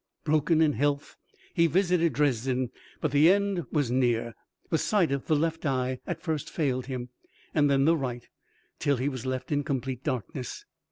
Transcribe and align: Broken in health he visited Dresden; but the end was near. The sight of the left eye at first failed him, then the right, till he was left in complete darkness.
Broken 0.23 0.63
in 0.63 0.73
health 0.73 1.15
he 1.53 1.67
visited 1.67 2.13
Dresden; 2.13 2.71
but 3.01 3.11
the 3.11 3.31
end 3.31 3.65
was 3.71 3.91
near. 3.91 4.33
The 4.71 4.79
sight 4.79 5.11
of 5.11 5.27
the 5.27 5.35
left 5.35 5.63
eye 5.63 5.99
at 6.07 6.23
first 6.23 6.49
failed 6.49 6.87
him, 6.87 7.09
then 7.53 7.85
the 7.85 7.95
right, 7.95 8.27
till 8.79 8.97
he 8.97 9.07
was 9.09 9.27
left 9.27 9.51
in 9.51 9.63
complete 9.63 10.03
darkness. 10.03 10.65